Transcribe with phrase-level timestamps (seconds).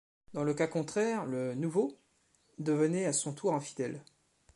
[0.33, 1.95] Dans le cas contraire, le «nouveau»
[2.57, 4.03] devenait à son tour un fidèle.